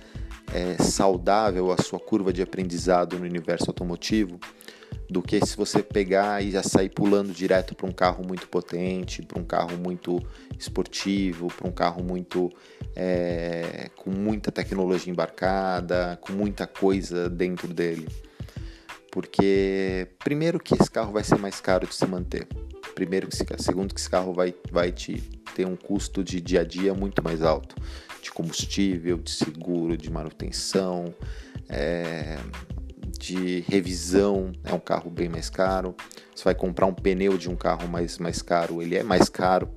[0.54, 4.40] é, saudável a sua curva de aprendizado no universo automotivo
[5.08, 9.22] do que se você pegar e já sair pulando direto para um carro muito potente,
[9.22, 10.20] para um carro muito
[10.58, 12.50] esportivo, para um carro muito
[12.96, 18.08] é, com muita tecnologia embarcada, com muita coisa dentro dele.
[19.10, 22.48] Porque primeiro que esse carro vai ser mais caro de se manter.
[22.94, 25.20] Primeiro que segundo que esse carro vai, vai te
[25.54, 27.76] ter um custo de dia a dia muito mais alto,
[28.20, 31.14] de combustível, de seguro, de manutenção,
[31.68, 32.38] é,
[33.18, 35.94] de revisão é um carro bem mais caro.
[36.34, 39.68] Você vai comprar um pneu de um carro mais, mais caro, ele é mais caro.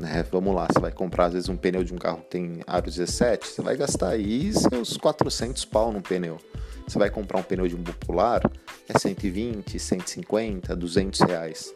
[0.00, 0.24] Né?
[0.30, 2.84] Vamos lá, você vai comprar às vezes um pneu de um carro que tem aro
[2.84, 6.38] 17, você vai gastar aí seus 400 pau no pneu.
[6.86, 8.40] Você vai comprar um pneu de um popular,
[8.88, 11.74] é 120, 150, 200 reais.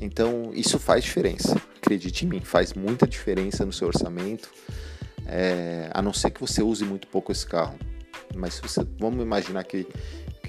[0.00, 4.50] Então isso faz diferença, acredite em mim, faz muita diferença no seu orçamento,
[5.26, 7.78] é, a não ser que você use muito pouco esse carro.
[8.34, 9.86] Mas você, vamos imaginar que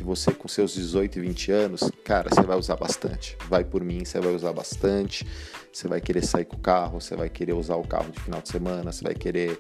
[0.04, 3.38] que você com seus 18 e 20 anos, cara, você vai usar bastante.
[3.48, 5.26] Vai por mim, você vai usar bastante.
[5.72, 8.42] Você vai querer sair com o carro, você vai querer usar o carro de final
[8.42, 9.60] de semana, você vai querer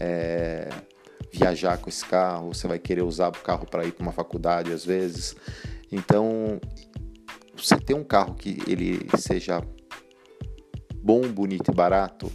[0.00, 0.68] é,
[1.32, 4.72] viajar com esse carro, você vai querer usar o carro para ir para uma faculdade
[4.72, 5.36] às vezes.
[5.90, 6.60] Então,
[7.56, 9.62] você ter um carro que ele seja
[10.96, 12.30] bom, bonito e barato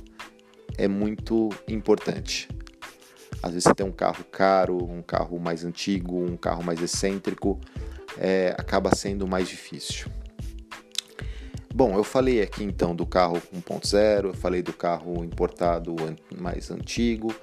[0.78, 2.48] é muito importante.
[3.42, 7.60] Às vezes você tem um carro caro, um carro mais antigo, um carro mais excêntrico,
[8.18, 10.10] é, acaba sendo mais difícil.
[11.74, 15.96] Bom, eu falei aqui então do carro 1.0, eu falei do carro importado
[16.38, 17.34] mais antigo,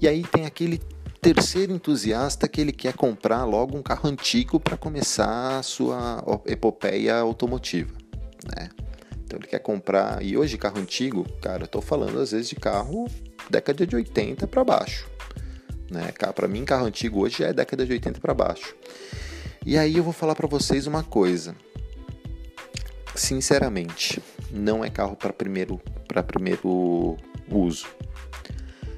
[0.00, 0.78] e aí tem aquele
[1.20, 7.16] terceiro entusiasta que ele quer comprar logo um carro antigo para começar a sua epopeia
[7.16, 7.92] automotiva,
[8.56, 8.68] né?
[9.24, 12.56] Então ele quer comprar, e hoje carro antigo, cara, eu tô falando às vezes de
[12.56, 13.08] carro
[13.52, 15.08] década de 80 para baixo.
[15.90, 16.10] Né?
[16.34, 18.74] Para mim, carro antigo hoje já é década de 80 para baixo.
[19.64, 21.54] E aí eu vou falar para vocês uma coisa.
[23.14, 25.80] Sinceramente, não é carro para primeiro,
[26.26, 27.16] primeiro
[27.50, 27.86] uso.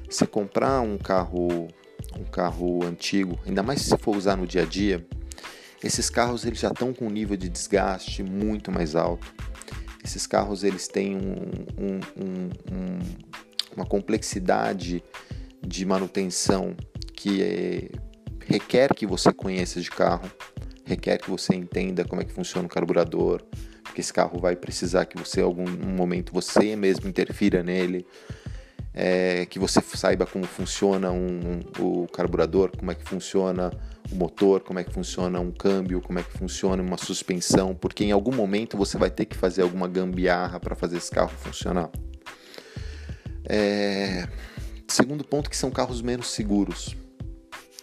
[0.09, 1.67] Você comprar um carro,
[2.17, 5.05] um carro antigo, ainda mais se for usar no dia a dia,
[5.83, 9.27] esses carros eles já estão com um nível de desgaste muito mais alto.
[10.03, 11.35] Esses carros eles têm um,
[11.77, 12.99] um, um,
[13.75, 15.03] uma complexidade
[15.65, 16.75] de manutenção
[17.13, 17.89] que é,
[18.45, 20.29] requer que você conheça de carro,
[20.85, 23.41] requer que você entenda como é que funciona o carburador,
[23.83, 28.05] porque esse carro vai precisar que você, em algum momento, você mesmo interfira nele,
[28.93, 33.71] é, que você saiba como funciona um, um, o carburador, como é que funciona
[34.11, 38.05] o motor, como é que funciona um câmbio, como é que funciona uma suspensão, porque
[38.05, 41.89] em algum momento você vai ter que fazer alguma gambiarra para fazer esse carro funcionar.
[43.47, 44.27] É...
[44.87, 46.95] Segundo ponto que são carros menos seguros.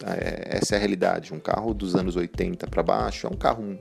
[0.05, 1.33] É, essa é a realidade.
[1.33, 3.77] Um carro dos anos 80 para baixo é um carro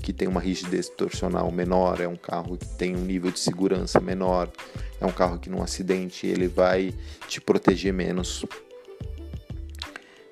[0.00, 4.00] que tem uma rigidez torsional menor, é um carro que tem um nível de segurança
[4.00, 4.50] menor,
[5.00, 6.94] é um carro que num acidente ele vai
[7.28, 8.44] te proteger menos.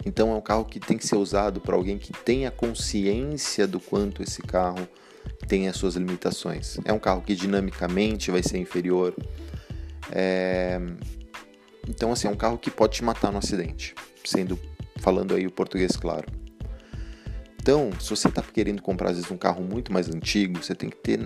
[0.07, 3.79] Então é um carro que tem que ser usado para alguém que tenha consciência do
[3.79, 4.89] quanto esse carro
[5.47, 6.79] tem as suas limitações.
[6.85, 9.15] É um carro que dinamicamente vai ser inferior.
[10.13, 10.81] É...
[11.89, 13.95] Então assim, é um carro que pode te matar no acidente,
[14.25, 14.59] sendo
[14.99, 16.27] falando aí o português claro.
[17.61, 20.89] Então, se você está querendo comprar às vezes um carro muito mais antigo, você tem
[20.89, 21.21] que ter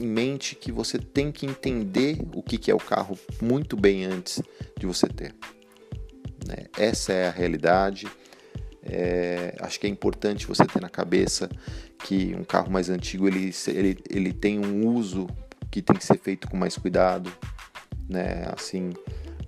[0.00, 4.04] em mente que você tem que entender o que, que é o carro muito bem
[4.04, 4.40] antes
[4.78, 5.34] de você ter.
[6.46, 6.66] Né?
[6.78, 8.06] Essa é a realidade.
[8.82, 11.50] É, acho que é importante você ter na cabeça
[12.04, 15.26] que um carro mais antigo ele, ele, ele tem um uso
[15.68, 17.32] que tem que ser feito com mais cuidado,
[18.08, 18.48] né?
[18.56, 18.92] Assim,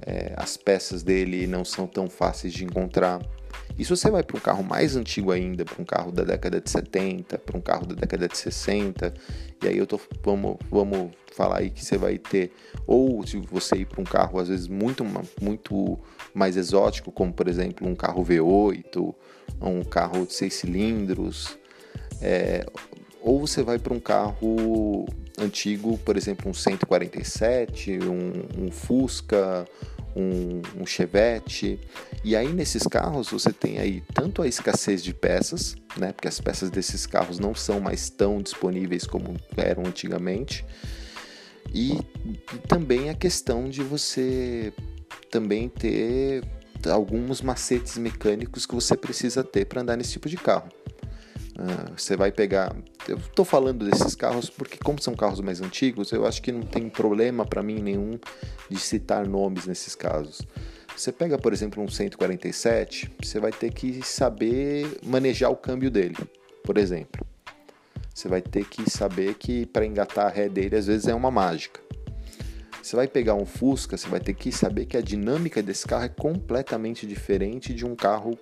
[0.07, 3.21] é, as peças dele não são tão fáceis de encontrar.
[3.79, 6.61] E se você vai para um carro mais antigo ainda, para um carro da década
[6.61, 9.15] de 70, para um carro da década de 60,
[9.63, 12.53] e aí eu tô vamos, vamos falar aí que você vai ter
[12.87, 15.05] ou se você ir para um carro às vezes muito
[15.41, 15.99] muito
[16.35, 19.15] mais exótico, como por exemplo um carro V8,
[19.61, 21.59] um carro de seis cilindros,
[22.21, 22.67] é,
[23.21, 25.07] ou você vai para um carro
[25.39, 29.67] antigo, por exemplo, um 147, um, um Fusca,
[30.15, 31.79] um, um Chevette.
[32.25, 36.41] E aí nesses carros você tem aí tanto a escassez de peças, né, porque as
[36.41, 40.65] peças desses carros não são mais tão disponíveis como eram antigamente,
[41.73, 41.93] e,
[42.25, 44.73] e também a questão de você
[45.31, 46.43] também ter
[46.89, 50.69] alguns macetes mecânicos que você precisa ter para andar nesse tipo de carro.
[51.59, 52.75] Uh, você vai pegar.
[53.09, 56.63] Eu estou falando desses carros porque, como são carros mais antigos, eu acho que não
[56.63, 58.19] tem problema para mim nenhum
[58.69, 60.41] de citar nomes nesses casos.
[60.97, 66.17] Você pega, por exemplo, um 147, você vai ter que saber manejar o câmbio dele,
[66.63, 67.27] por exemplo.
[68.15, 71.31] Você vai ter que saber que para engatar a ré dele às vezes é uma
[71.31, 71.81] mágica.
[72.83, 76.05] Você vai pegar um Fusca, você vai ter que saber que a dinâmica desse carro
[76.05, 78.39] é completamente diferente de um carro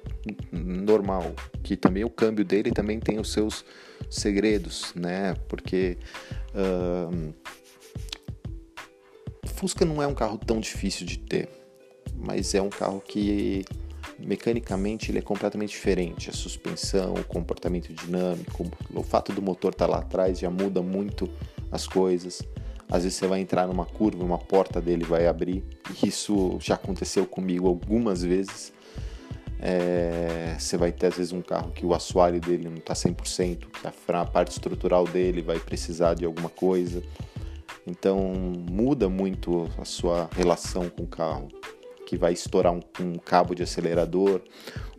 [0.53, 3.65] normal, que também o câmbio dele também tem os seus
[4.09, 5.35] segredos, né?
[5.49, 5.99] Porque
[6.55, 7.35] uh,
[9.55, 11.49] Fusca não é um carro tão difícil de ter,
[12.15, 13.65] mas é um carro que
[14.19, 16.31] mecanicamente ele é completamente diferente.
[16.31, 20.81] A suspensão, o comportamento dinâmico, o fato do motor estar tá lá atrás já muda
[20.81, 21.29] muito
[21.71, 22.41] as coisas.
[22.91, 25.63] Às vezes você vai entrar numa curva, uma porta dele vai abrir.
[26.03, 28.73] Isso já aconteceu comigo algumas vezes.
[29.61, 33.59] É, você vai ter às vezes um carro que o assoalho dele não está 100%,
[33.59, 37.03] que a, a parte estrutural dele vai precisar de alguma coisa.
[37.87, 38.19] Então
[38.71, 41.49] muda muito a sua relação com o carro,
[42.09, 44.41] que vai estourar um, um cabo de acelerador,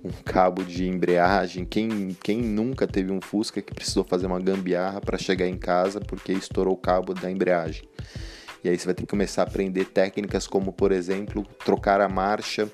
[0.04, 1.66] um cabo de embreagem.
[1.66, 6.00] Quem, quem nunca teve um Fusca que precisou fazer uma gambiarra para chegar em casa
[6.00, 7.82] porque estourou o cabo da embreagem?
[8.64, 12.08] E aí você vai ter que começar a aprender técnicas como, por exemplo, trocar a
[12.08, 12.72] marcha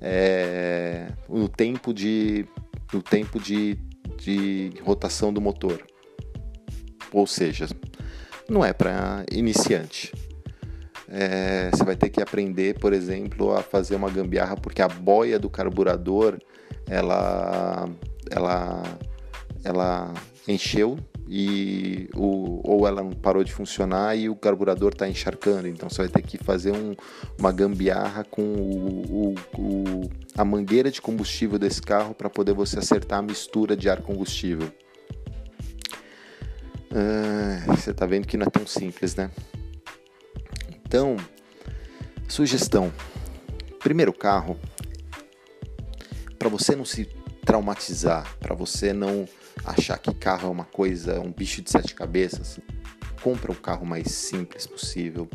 [0.00, 2.46] é, no tempo de,
[2.92, 3.78] no tempo de,
[4.16, 5.86] de rotação do motor.
[7.12, 7.68] Ou seja,
[8.48, 10.12] não é para iniciante.
[11.10, 15.38] É, você vai ter que aprender, por exemplo, a fazer uma gambiarra porque a boia
[15.38, 16.38] do carburador
[16.86, 17.88] ela,
[18.30, 18.82] ela,
[19.64, 20.14] ela
[20.46, 25.68] encheu e o, ou ela parou de funcionar e o carburador está encharcando.
[25.68, 26.94] Então você vai ter que fazer um,
[27.38, 33.18] uma gambiarra com o, o, a mangueira de combustível desse carro para poder você acertar
[33.18, 34.70] a mistura de ar combustível.
[36.90, 39.30] Ah, você está vendo que não é tão simples, né?
[40.88, 41.18] Então,
[42.26, 42.90] sugestão:
[43.78, 44.58] primeiro carro
[46.38, 47.04] para você não se
[47.44, 49.28] traumatizar, para você não
[49.66, 52.58] achar que carro é uma coisa, um bicho de sete cabeças,
[53.22, 55.28] compra o carro mais simples possível.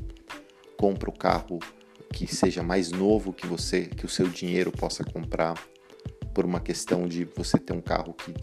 [0.75, 1.59] Compra o carro
[2.11, 5.53] que seja mais novo que você, que o seu dinheiro possa comprar,
[6.33, 8.33] por uma questão de você ter um carro que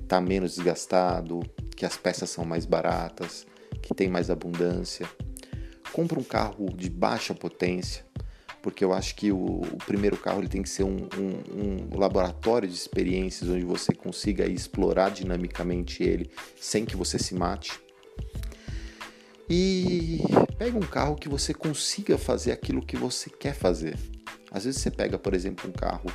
[0.00, 1.40] está menos desgastado,
[1.76, 3.44] que as peças são mais baratas,
[3.82, 5.08] que tem mais abundância.
[5.92, 8.04] Compra um carro de baixa potência,
[8.62, 11.98] porque eu acho que o, o primeiro carro ele tem que ser um, um, um,
[11.98, 17.78] laboratório de experiências onde você consiga explorar dinamicamente ele sem que você se mate.
[19.50, 20.20] E
[20.56, 23.98] pega um carro que você consiga fazer aquilo que você quer fazer.
[24.50, 26.10] Às vezes você pega, por exemplo, um carro,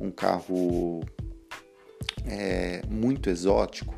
[0.00, 1.00] um carro
[2.24, 3.94] é, muito exótico,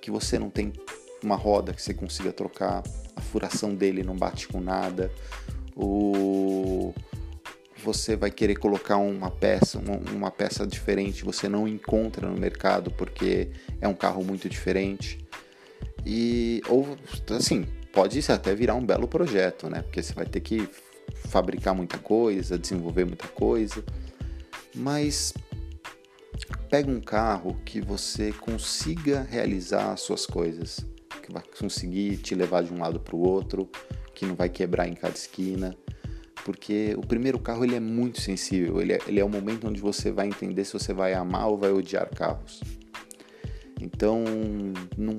[0.00, 0.72] que você não tem
[1.22, 2.82] uma roda que você consiga trocar,
[3.34, 5.10] a furação dele não bate com nada,
[5.76, 6.94] o
[7.84, 12.90] você vai querer colocar uma peça, uma, uma, peça diferente, você não encontra no mercado
[12.90, 15.18] porque é um carro muito diferente.
[16.06, 16.96] E ou
[17.30, 19.82] assim, pode até virar um belo projeto, né?
[19.82, 20.66] Porque você vai ter que
[21.28, 23.84] fabricar muita coisa, desenvolver muita coisa.
[24.74, 25.34] Mas
[26.70, 30.84] pega um carro que você consiga realizar as suas coisas,
[31.22, 33.68] que vai conseguir te levar de um lado para o outro,
[34.14, 35.76] que não vai quebrar em cada esquina
[36.44, 39.80] porque o primeiro carro ele é muito sensível, ele é, ele é o momento onde
[39.80, 42.60] você vai entender se você vai amar ou vai odiar carros.
[43.80, 44.22] Então,
[44.96, 45.14] não,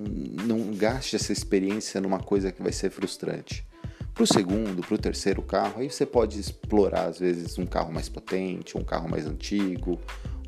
[0.45, 3.65] não gaste essa experiência numa coisa que vai ser frustrante.
[4.13, 7.91] Para o segundo, para o terceiro carro, aí você pode explorar, às vezes, um carro
[7.91, 9.99] mais potente, um carro mais antigo,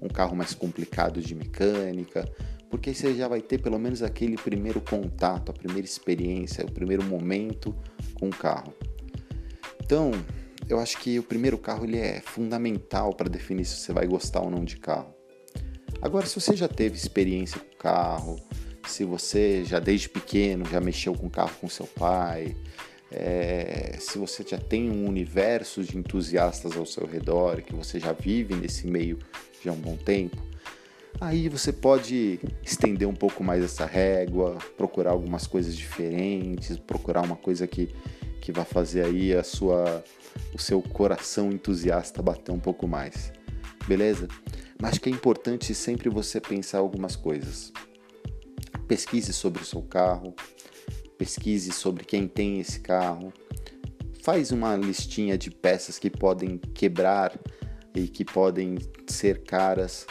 [0.01, 2.29] um carro mais complicado de mecânica,
[2.69, 7.03] porque você já vai ter pelo menos aquele primeiro contato, a primeira experiência, o primeiro
[7.03, 7.75] momento
[8.13, 8.73] com o carro.
[9.83, 10.11] Então,
[10.69, 14.41] eu acho que o primeiro carro ele é fundamental para definir se você vai gostar
[14.41, 15.13] ou não de carro.
[16.01, 18.35] Agora, se você já teve experiência com carro,
[18.85, 22.55] se você já desde pequeno já mexeu com carro com seu pai,
[23.11, 28.11] é, se você já tem um universo de entusiastas ao seu redor, que você já
[28.11, 29.17] vive nesse meio
[29.63, 30.37] já há um bom tempo,
[31.19, 37.35] aí você pode estender um pouco mais essa régua, procurar algumas coisas diferentes, procurar uma
[37.35, 37.93] coisa que,
[38.41, 40.03] que vai fazer aí a sua
[40.53, 43.31] o seu coração entusiasta bater um pouco mais.
[43.87, 44.27] Beleza?
[44.79, 47.71] Mas que é importante sempre você pensar algumas coisas.
[48.87, 50.35] Pesquise sobre o seu carro,
[51.17, 53.33] pesquise sobre quem tem esse carro,
[54.21, 57.37] faz uma listinha de peças que podem quebrar
[57.95, 60.05] e que podem ser caras.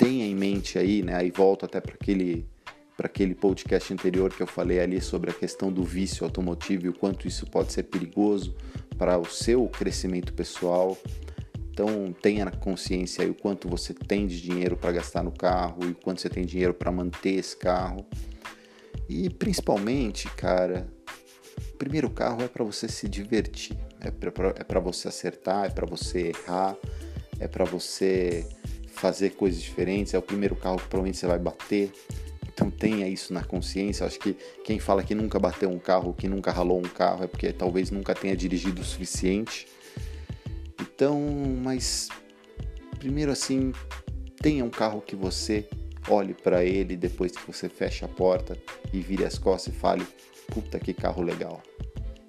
[0.00, 1.14] Tenha em mente aí, né?
[1.14, 2.48] Aí volto até para aquele
[2.96, 6.88] para aquele podcast anterior que eu falei ali sobre a questão do vício automotivo e
[6.88, 8.54] o quanto isso pode ser perigoso
[8.96, 10.96] para o seu crescimento pessoal.
[11.70, 15.80] Então tenha na consciência aí o quanto você tem de dinheiro para gastar no carro
[15.84, 18.06] e o quanto você tem dinheiro para manter esse carro.
[19.06, 20.88] E principalmente, cara,
[21.78, 26.28] primeiro carro é para você se divertir, é para é você acertar, é para você
[26.28, 26.76] errar,
[27.38, 28.46] é para você
[29.00, 30.12] fazer coisas diferentes.
[30.12, 31.90] É o primeiro carro que provavelmente você vai bater.
[32.52, 34.06] Então tenha isso na consciência.
[34.06, 37.26] Acho que quem fala que nunca bateu um carro, que nunca ralou um carro, é
[37.26, 39.66] porque talvez nunca tenha dirigido o suficiente.
[40.78, 41.18] Então,
[41.62, 42.08] mas
[42.98, 43.72] primeiro assim,
[44.42, 45.66] tenha um carro que você
[46.08, 48.56] olhe para ele depois que você fecha a porta
[48.92, 50.06] e vire as costas e fale:
[50.48, 51.62] "Puta que carro legal".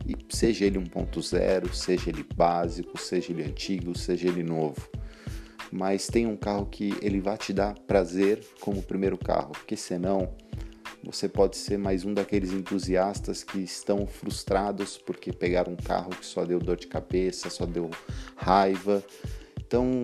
[0.07, 4.89] E seja ele 1.0, seja ele básico, seja ele antigo, seja ele novo
[5.71, 10.33] mas tem um carro que ele vai te dar prazer como primeiro carro, porque senão
[11.03, 16.25] você pode ser mais um daqueles entusiastas que estão frustrados porque pegaram um carro que
[16.25, 17.89] só deu dor de cabeça, só deu
[18.35, 19.03] raiva.
[19.59, 20.03] Então,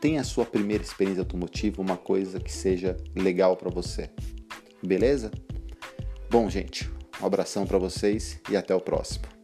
[0.00, 4.08] tenha a sua primeira experiência automotiva, uma coisa que seja legal para você.
[4.82, 5.30] Beleza?
[6.30, 6.90] Bom, gente,
[7.20, 9.37] um abração para vocês e até o próximo.